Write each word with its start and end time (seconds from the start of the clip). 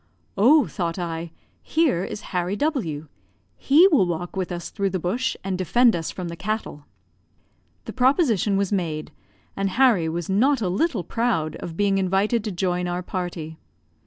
"Oh, 0.35 0.65
thought 0.65 0.97
I, 0.97 1.29
here 1.61 2.03
is 2.03 2.21
Harry 2.33 2.55
W. 2.55 3.07
He 3.55 3.87
will 3.89 4.07
walk 4.07 4.35
with 4.35 4.51
us 4.51 4.71
through 4.71 4.89
the 4.89 4.97
bush, 4.97 5.37
and 5.43 5.55
defend 5.59 5.95
us 5.95 6.09
from 6.09 6.27
the 6.27 6.35
cattle." 6.35 6.87
The 7.85 7.93
proposition 7.93 8.57
was 8.57 8.71
made, 8.71 9.11
and 9.55 9.69
Harry 9.69 10.09
was 10.09 10.27
not 10.27 10.59
a 10.59 10.69
little 10.69 11.03
proud 11.03 11.55
of 11.57 11.77
being 11.77 11.99
invited 11.99 12.43
to 12.45 12.51
join 12.51 12.87
our 12.87 13.03
party. 13.03 13.59